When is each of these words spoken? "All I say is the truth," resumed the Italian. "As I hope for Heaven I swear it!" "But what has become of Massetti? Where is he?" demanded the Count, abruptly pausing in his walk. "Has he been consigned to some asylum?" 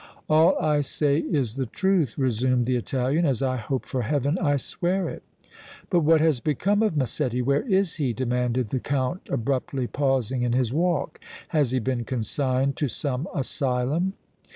"All 0.27 0.57
I 0.59 0.81
say 0.81 1.19
is 1.19 1.57
the 1.57 1.67
truth," 1.67 2.17
resumed 2.17 2.65
the 2.65 2.75
Italian. 2.75 3.23
"As 3.23 3.43
I 3.43 3.57
hope 3.57 3.85
for 3.85 4.01
Heaven 4.01 4.35
I 4.41 4.57
swear 4.57 5.07
it!" 5.07 5.21
"But 5.91 5.99
what 5.99 6.21
has 6.21 6.39
become 6.39 6.81
of 6.81 6.97
Massetti? 6.97 7.39
Where 7.43 7.61
is 7.69 7.97
he?" 7.97 8.11
demanded 8.11 8.69
the 8.69 8.79
Count, 8.79 9.21
abruptly 9.29 9.85
pausing 9.85 10.41
in 10.41 10.53
his 10.53 10.73
walk. 10.73 11.19
"Has 11.49 11.69
he 11.69 11.77
been 11.77 12.03
consigned 12.03 12.77
to 12.77 12.87
some 12.87 13.27
asylum?" 13.35 14.13